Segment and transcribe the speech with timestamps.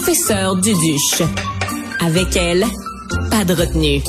[0.00, 1.22] professeur Duduche.
[2.00, 2.64] Avec elle,
[3.30, 4.00] pas de retenue.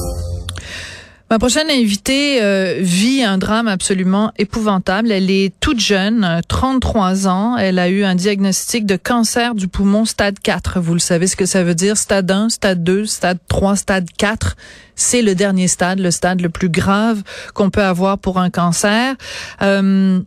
[1.32, 5.12] Ma prochaine invitée euh, vit un drame absolument épouvantable.
[5.12, 7.58] Elle est toute jeune, 33 ans.
[7.58, 10.80] Elle a eu un diagnostic de cancer du poumon stade 4.
[10.80, 11.98] Vous le savez ce que ça veut dire?
[11.98, 14.58] Stade 1, stade 2, stade 3, stade 4.
[14.96, 17.24] C'est le dernier stade, le stade le plus grave
[17.56, 19.16] qu'on peut avoir pour un cancer.
[19.64, 20.20] Euh,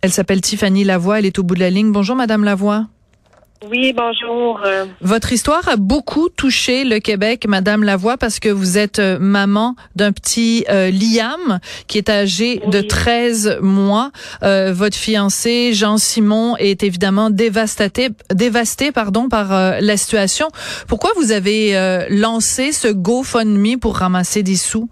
[0.00, 1.18] elle s'appelle Tiffany Lavoie.
[1.18, 1.92] Elle est au bout de la ligne.
[1.92, 2.86] Bonjour, Madame Lavoie.
[3.68, 4.58] Oui, bonjour.
[5.02, 9.76] Votre histoire a beaucoup touché le Québec, Madame Lavoie, parce que vous êtes euh, maman
[9.96, 14.12] d'un petit euh, Liam qui est âgé de 13 mois.
[14.42, 20.48] Euh, votre fiancé, Jean-Simon, est évidemment dévasté, dévasté pardon, par euh, la situation.
[20.88, 24.88] Pourquoi vous avez lancé ce GoFundMe pour ramasser des sous?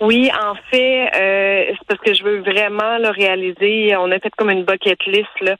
[0.00, 3.96] Oui, en fait, euh, c'est parce que je veux vraiment le réaliser.
[3.96, 5.56] On a fait comme une bucket list là,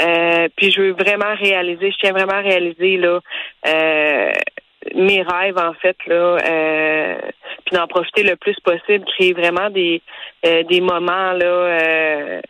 [0.00, 1.90] euh, puis je veux vraiment réaliser.
[1.90, 3.20] Je tiens vraiment à réaliser là
[3.66, 4.32] euh,
[4.94, 7.18] mes rêves en fait là, euh,
[7.66, 10.00] puis d'en profiter le plus possible, créer vraiment des
[10.46, 12.40] euh, des moments là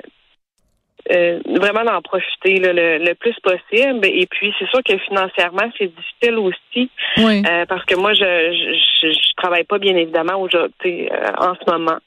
[1.11, 4.07] euh, vraiment d'en profiter le, plus possible.
[4.07, 6.91] Et puis, c'est sûr que financièrement, c'est difficile aussi.
[7.19, 11.71] Euh, parce que moi, je, je, je, travaille pas, bien évidemment, aujourd'hui, euh, en ce
[11.71, 11.99] moment.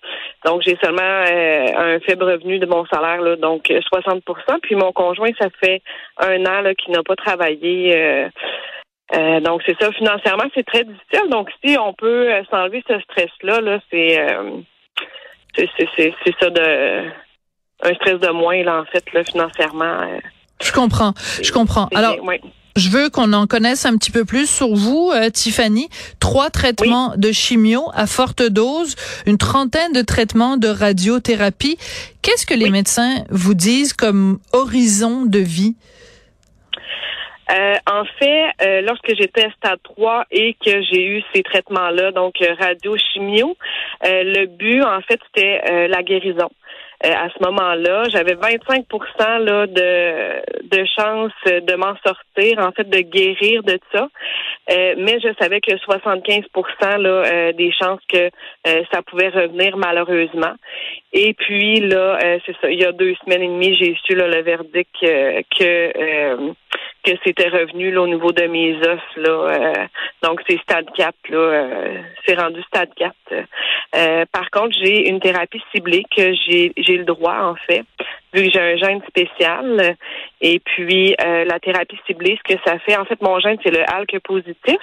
[0.46, 4.22] Donc, j'ai seulement un faible revenu de mon salaire, là, donc 60%
[4.62, 5.82] Puis mon conjoint, ça fait
[6.18, 8.30] un an qu'il n'a pas travaillé.
[9.42, 11.30] donc, c'est ça, financièrement, c'est très difficile.
[11.30, 14.26] Donc, si on peut s'enlever ce stress-là, là, c'est
[15.56, 17.25] c'est ça de
[17.84, 20.02] un stress de moins, là, en fait, là, financièrement.
[20.02, 20.20] Euh.
[20.62, 21.14] je comprends.
[21.42, 21.88] Je comprends.
[21.94, 22.18] Alors,
[22.76, 25.88] je veux qu'on en connaisse un petit peu plus sur vous, euh, Tiffany.
[26.20, 31.78] Trois traitements de chimio à forte dose, une trentaine de traitements de radiothérapie.
[32.22, 35.76] Qu'est-ce que les médecins vous disent comme horizon de vie?
[37.52, 43.56] Euh, en fait, lorsque j'étais stade 3 et que j'ai eu ces traitements-là, donc radio-chimio,
[44.02, 46.50] le but, en fait, c'était la guérison.
[47.06, 48.06] Euh, à ce moment-là.
[48.10, 54.08] J'avais 25% là, de, de chance de m'en sortir, en fait, de guérir de ça.
[54.72, 58.30] Euh, mais je savais que 75% là, euh, des chances que
[58.92, 60.54] ça pouvait revenir malheureusement.
[61.14, 64.42] Et puis là, c'est ça, il y a deux semaines et demie, j'ai su le
[64.42, 66.54] verdict que
[67.06, 69.00] que c'était revenu là, au niveau de mes os.
[69.18, 69.88] Là,
[70.24, 71.16] donc, c'est stade 4.
[71.30, 71.68] Là,
[72.26, 73.14] c'est rendu stade 4.
[74.32, 77.86] par contre, j'ai une thérapie ciblée que j'ai j'ai le droit, en fait,
[78.34, 79.96] vu que j'ai un gène spécial.
[80.42, 83.72] Et puis, euh, la thérapie ciblée, ce que ça fait, en fait, mon gène, c'est
[83.72, 84.80] le ALK positif.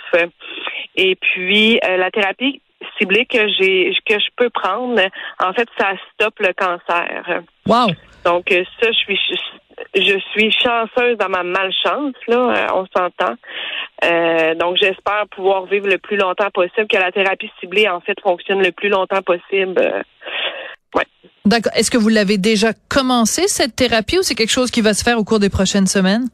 [0.96, 2.60] Et puis, euh, la thérapie
[2.98, 5.00] ciblée que j'ai que je peux prendre,
[5.38, 7.42] en fait, ça stoppe le cancer.
[7.66, 7.92] Wow.
[8.24, 9.18] Donc ça, je suis
[9.94, 13.34] je suis chanceuse dans ma malchance, là, on s'entend.
[14.04, 18.18] Euh, donc j'espère pouvoir vivre le plus longtemps possible, que la thérapie ciblée, en fait,
[18.22, 20.04] fonctionne le plus longtemps possible.
[20.94, 21.04] Ouais.
[21.44, 21.72] D'accord.
[21.74, 25.02] Est-ce que vous l'avez déjà commencé, cette thérapie, ou c'est quelque chose qui va se
[25.02, 26.28] faire au cours des prochaines semaines?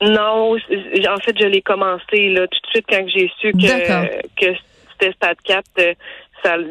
[0.00, 4.56] Non, en fait, je l'ai commencé là, tout de suite quand j'ai su que, que
[4.92, 5.64] c'était stade 4.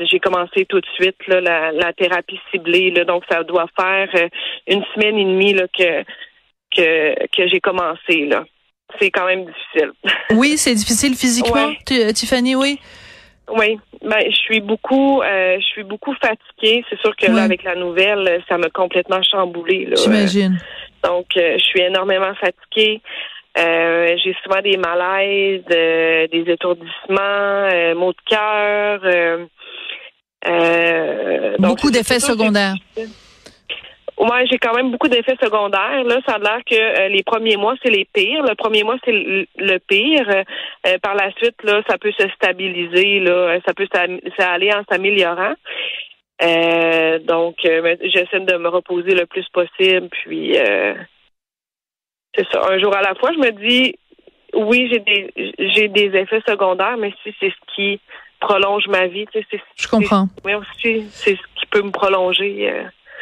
[0.09, 2.91] J'ai commencé tout de suite là, la, thérapie ciblée.
[2.91, 4.27] Là, donc, ça doit faire euh,
[4.67, 6.03] une semaine et demie là, que,
[6.75, 8.25] que, que j'ai commencé.
[8.25, 8.45] là.
[8.99, 9.91] C'est quand même difficile.
[10.35, 12.79] Oui, c'est difficile physiquement, Tiffany, oui.
[13.49, 16.83] Oui, ben je suis beaucoup, euh, je suis beaucoup fatiguée.
[16.89, 19.89] C'est sûr que là, avec la nouvelle, ça m'a complètement chamboulée.
[19.95, 20.57] J'imagine.
[21.03, 23.01] donc, euh, je suis énormément fatiguée.
[23.57, 29.47] Euh, j'ai souvent des malaises, des étourdissements, maux de cœur.
[31.59, 32.75] Beaucoup d'effets secondaires.
[34.17, 36.03] Ouais, j'ai quand même beaucoup d'effets secondaires.
[36.03, 38.41] Là, ça a l'air que euh, les premiers mois, c'est les pires.
[38.41, 40.27] Le premier mois, c'est le, pire.
[40.27, 43.19] Euh, par la suite, là, ça peut se stabiliser.
[43.19, 43.87] Là, ça peut
[44.39, 45.53] aller en s'améliorant.
[46.41, 50.09] Euh, donc, j'essaie de me reposer le plus possible.
[50.09, 50.57] Puis,
[52.35, 52.61] c'est ça.
[52.71, 53.93] Un jour à la fois, je me dis,
[54.55, 57.99] oui, j'ai des j'ai des effets secondaires, mais si c'est ce qui
[58.39, 60.29] prolonge ma vie, tu sais, je comprends.
[60.45, 62.71] Oui, c'est ce qui peut me prolonger.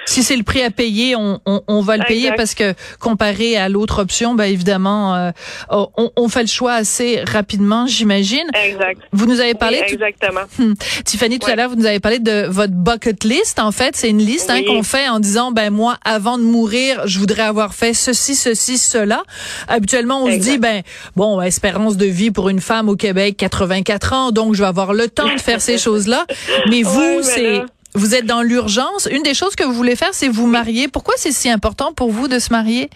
[0.06, 3.58] Si c'est le prix à payer, on, on, on va le payer parce que comparé
[3.58, 5.32] à l'autre option, ben évidemment, euh,
[5.70, 8.48] on, on, fait le choix assez rapidement, j'imagine.
[8.54, 9.00] Exact.
[9.12, 9.82] Vous nous avez parlé.
[9.88, 10.42] exactement.
[10.58, 10.74] Hmm.
[11.06, 13.60] Tiffany, tout à l'heure, vous nous avez parlé de votre bucket list.
[13.60, 17.08] En fait, c'est une liste hein, qu'on fait en disant, ben moi, avant de mourir,
[17.08, 19.24] je voudrais avoir fait ceci, ceci, cela.
[19.68, 20.82] Habituellement, on se dit, ben
[21.16, 24.94] bon, espérance de vie pour une femme au Québec, 84 ans, donc je vais avoir
[24.94, 26.26] le temps de faire ces choses-là.
[26.70, 27.62] Mais vous, c'est
[27.96, 29.08] vous êtes dans l'urgence.
[29.12, 30.88] Une des choses que vous voulez faire, c'est vous marier.
[30.88, 32.90] Pourquoi c'est si important pour vous de se marier?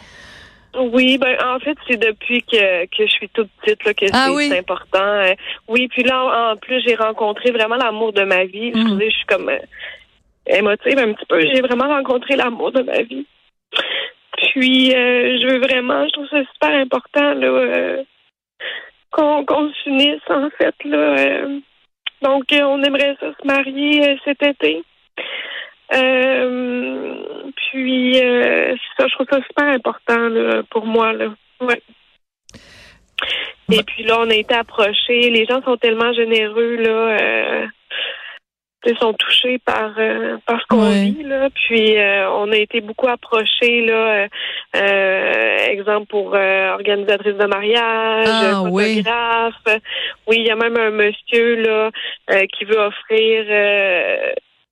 [0.78, 4.26] Oui, ben en fait, c'est depuis que, que je suis toute petite là, que Ah
[4.28, 4.54] c'est oui?
[4.56, 5.02] important.
[5.04, 5.34] Euh,
[5.68, 8.72] oui, puis là, en, plus, j'ai rencontré vraiment l'amour de ma vie.
[8.76, 8.86] Je, Mm.
[8.88, 9.58] trouvais- je suis comme euh,
[10.46, 11.40] émotive un petit peu.
[11.42, 13.26] J'ai vraiment rencontré l'amour de ma vie.
[14.54, 18.04] Puis, euh, je veux vraiment, je trouve ça super important là, euh,
[19.12, 20.76] qu'on qu'on s'unisse, en fait.
[20.86, 21.60] Là, euh.
[22.22, 24.84] Donc, euh, on aimerait ça se marier euh, cet été.
[25.94, 27.16] Euh,
[27.56, 31.14] puis, euh, c'est ça, je trouve ça super important là, pour moi.
[31.14, 31.34] Là.
[31.62, 31.82] Ouais.
[33.72, 35.30] Et puis là, on a été approchés.
[35.30, 36.90] Les gens sont tellement généreux, là.
[36.90, 37.68] Euh,
[39.00, 41.06] sont touchés par, euh, par ce qu'on Ouais.
[41.10, 41.50] vit, là.
[41.54, 44.28] Puis, euh, on a été beaucoup approchés, là.
[44.76, 48.98] euh, exemple pour organisatrice de mariage, Ah, oui.
[49.04, 49.82] photographe.
[50.28, 51.90] Oui, il y a même un monsieur, là,
[52.48, 53.46] qui veut offrir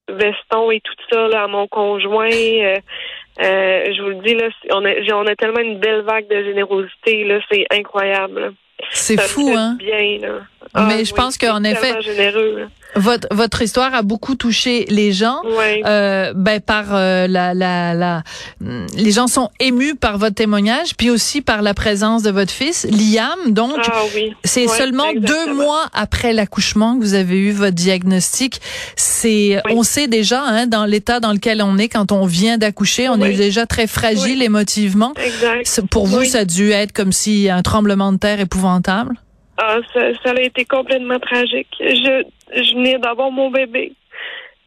[0.09, 2.29] veston et tout ça, là, à mon conjoint.
[2.29, 7.23] Je vous le dis, là, on a, on a tellement une belle vague de générosité,
[7.25, 7.39] là.
[7.51, 8.39] C'est incroyable.
[8.39, 8.47] là.
[8.91, 9.75] C'est fou, hein?
[9.79, 10.85] Bien, là.
[10.87, 12.67] Mais je pense qu'en effet- généreux.
[12.95, 15.41] Votre, votre histoire a beaucoup touché les gens.
[15.57, 15.81] Ouais.
[15.85, 18.23] Euh, ben par euh, la, la, la,
[18.61, 22.51] hum, les gens sont émus par votre témoignage, puis aussi par la présence de votre
[22.51, 23.51] fils, Liam.
[23.53, 24.33] Donc, ah oui.
[24.43, 28.61] c'est seulement deux mois après l'accouchement que vous avez eu votre diagnostic.
[28.95, 29.73] C'est, Oui.
[29.75, 33.19] on sait déjà, hein, dans l'état dans lequel on est quand on vient d'accoucher, on
[33.21, 33.29] Oui.
[33.29, 34.45] est déjà très fragile Oui.
[34.45, 35.13] émotivement.
[35.23, 35.81] Exact.
[35.91, 36.29] Pour vous, Oui.
[36.29, 39.15] ça a dû être comme si un tremblement de terre épouvantable?
[39.57, 41.75] Ah, ça, ça a été complètement tragique.
[41.79, 42.23] Je,
[42.53, 43.93] je venais d'avoir mon bébé.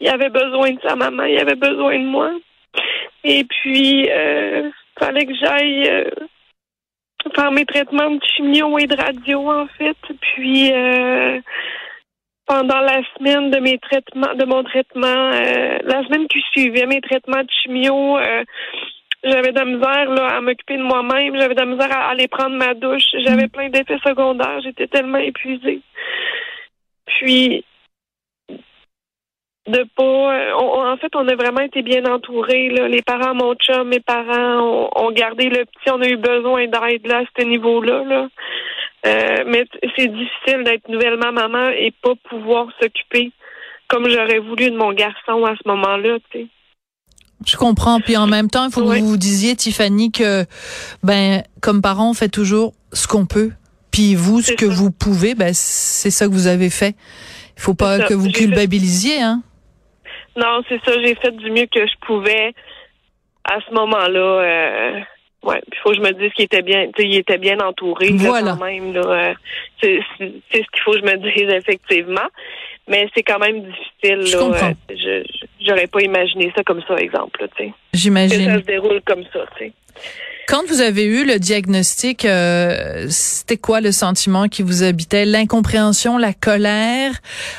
[0.01, 2.33] Il avait besoin de sa maman, il avait besoin de moi.
[3.23, 6.11] Et puis, euh, fallait que j'aille euh,
[7.35, 9.97] faire mes traitements de chimio et de radio, en fait.
[10.21, 11.41] Puis, euh,
[12.47, 17.01] pendant la semaine de mes traitements, de mon traitement, euh, la semaine qui suivait mes
[17.01, 18.45] traitements de chimio, euh,
[19.23, 21.37] j'avais de la misère là, à m'occuper de moi-même.
[21.37, 23.05] J'avais de la misère à aller prendre ma douche.
[23.25, 24.61] J'avais plein d'effets secondaires.
[24.63, 25.81] J'étais tellement épuisée.
[27.07, 27.65] Puis,
[29.67, 30.55] de pas.
[30.57, 32.71] on- en fait, on a vraiment été bien entourés.
[32.71, 32.89] Là.
[32.89, 35.91] Les parents, mon chum, mes parents ont, gardé le petit.
[35.93, 38.05] On a eu besoin d'aide là, à ce niveau-là.
[38.05, 38.29] Là.
[39.07, 39.65] Euh, mais
[39.97, 43.33] c'est difficile d'être nouvellement maman et pas pouvoir s'occuper
[43.89, 46.19] comme j'aurais voulu de mon garçon à ce moment-là.
[46.31, 46.47] tu sais.
[47.47, 48.01] Je comprends.
[48.01, 50.45] Puis en même temps, il faut que vous vous disiez, Tiffany, que
[51.03, 53.51] ben comme parents, on fait toujours ce qu'on peut.
[53.91, 54.75] Puis vous, ce que ça.
[54.75, 56.95] vous pouvez, ben c'est ça que vous avez fait.
[57.57, 59.43] Il faut pas que vous fait- culpabilisiez, hein.
[60.37, 60.93] Non, c'est ça.
[61.03, 62.55] J'ai fait du mieux que je pouvais
[63.45, 64.21] à ce moment-là.
[64.21, 65.01] Euh,
[65.43, 67.59] ouais, il faut que je me dise qu'il était bien, tu sais, il était bien
[67.61, 68.09] entouré.
[68.11, 68.57] là, Voilà.
[68.59, 69.35] quand même, là, euh,
[69.83, 72.29] c'est c'est- c'est ce qu'il faut que je me dise effectivement.
[72.89, 74.27] Mais c'est quand même difficile.
[74.27, 74.71] Je là, comprends.
[74.91, 75.23] euh, je
[75.65, 77.39] j'aurais pas imaginé ça comme ça, exemple.
[77.57, 78.55] Tu sais, que ça J'imagine.
[78.55, 79.41] se déroule comme ça.
[79.57, 79.73] Tu sais.
[80.49, 85.25] Quand vous avez eu le diagnostic, euh, c'était quoi le sentiment qui vous habitait?
[85.25, 87.13] L'incompréhension, la colère,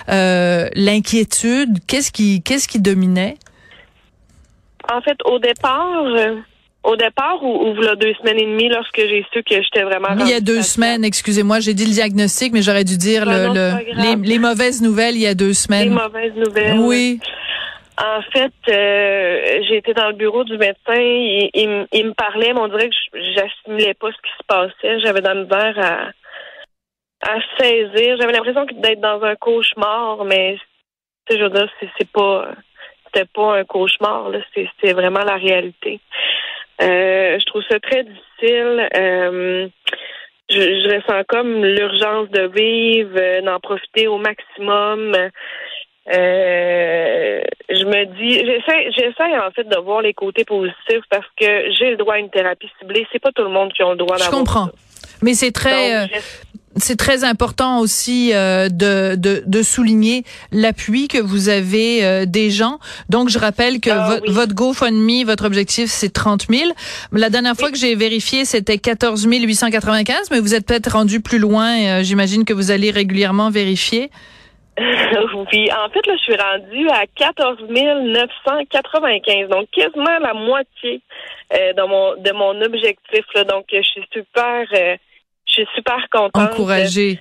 [0.09, 1.77] euh, l'inquiétude?
[1.87, 3.35] Qu'est-ce qui, qu'est-ce qui dominait?
[4.91, 6.03] En fait, au départ.
[6.07, 6.35] euh,
[6.83, 10.09] au départ, ou, ou voilà deux semaines et demie, lorsque j'ai su que j'étais vraiment.
[10.19, 13.53] Il y a deux semaines, excusez-moi, j'ai dit le diagnostic, mais j'aurais dû dire le,
[13.53, 15.89] le- les, les mauvaises nouvelles il y a deux semaines.
[15.93, 16.79] mauvaises nouvelles.
[16.79, 17.19] Oui.
[18.03, 20.95] En fait, euh, été dans le bureau du médecin.
[20.95, 24.31] Il, il m- il me parlait, mais on dirait que je- j'assimilais pas ce qui
[24.39, 24.99] se passait.
[25.01, 28.17] J'avais de la misère à, à saisir.
[28.19, 30.57] J'avais l'impression d'être dans un cauchemar, mais
[31.29, 32.47] je veux dire, c'est, pas
[33.05, 34.39] c'était pas un cauchemar, là.
[34.81, 35.99] C'est vraiment la réalité.
[36.81, 38.89] Euh, je trouve ça très difficile.
[38.97, 39.67] Euh,
[40.49, 45.15] je, je ressens comme l'urgence de vivre, euh, d'en profiter au maximum.
[46.07, 51.91] Je me dis, j'essaie, j'essaie en fait de voir les côtés positifs parce que j'ai
[51.91, 53.05] le droit à une thérapie ciblée.
[53.11, 54.65] C'est pas tout le monde qui a le droit Je d'avoir comprends.
[54.67, 54.71] ça.
[55.21, 56.21] Mais c'est très, Donc,
[56.77, 62.49] c'est très important aussi euh, de, de, de souligner l'appui que vous avez euh, des
[62.49, 62.79] gens.
[63.09, 64.31] Donc, je rappelle que Ah, vo- oui.
[64.33, 66.71] votre GoFundMe, votre objectif, c'est 30 000.
[67.11, 71.39] La dernière fois que j'ai vérifié, c'était 14 895, mais vous êtes peut-être rendu plus
[71.39, 71.77] loin.
[71.77, 74.09] euh, J'imagine que vous allez régulièrement vérifier.
[74.77, 81.01] oui, en fait, là, je suis rendue à 14 995, donc quasiment la moitié
[81.53, 83.25] euh, de mon de mon objectif.
[83.35, 83.43] Là.
[83.43, 84.95] Donc, je suis super, euh,
[85.51, 86.51] je suis super contente.
[86.53, 87.19] Encouragé.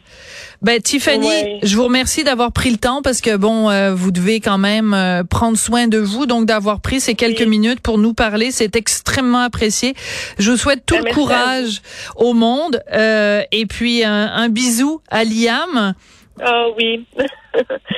[0.63, 1.59] Ben Tiffany, Ouais.
[1.63, 4.93] je vous remercie d'avoir pris le temps parce que bon, euh, vous devez quand même
[4.95, 7.47] euh, prendre soin de vous, donc d'avoir pris ces quelques Oui.
[7.47, 9.95] minutes pour nous parler, c'est extrêmement apprécié.
[10.39, 11.81] Je vous souhaite tout Ben, le courage
[12.17, 15.95] au monde euh, et puis un, un bisou à Liam.
[16.43, 17.05] Ah oui.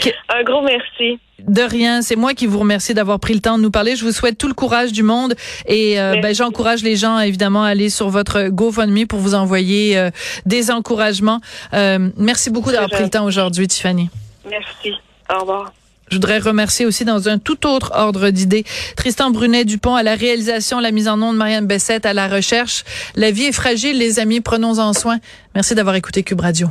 [0.00, 1.18] Que- Un gros merci.
[1.48, 3.96] De rien, c'est moi qui vous remercie d'avoir pris le temps de nous parler.
[3.96, 5.34] Je vous souhaite tout le courage du monde
[5.66, 9.98] et euh, ben, j'encourage les gens évidemment à aller sur votre GoFundMe pour vous envoyer
[9.98, 10.10] euh,
[10.46, 11.40] des encouragements.
[11.74, 14.10] Euh, merci beaucoup d'avoir pris le temps aujourd'hui, Tiffany.
[14.48, 14.92] Merci.
[15.34, 15.72] Au revoir.
[16.10, 18.64] Je voudrais remercier aussi dans un tout autre ordre d'idées
[18.96, 22.84] Tristan Brunet-Dupont à la réalisation, la mise en onde, Marianne Bessette à la recherche.
[23.16, 25.18] La vie est fragile, les amis, prenons-en soin.
[25.54, 26.68] Merci d'avoir écouté Cube Radio.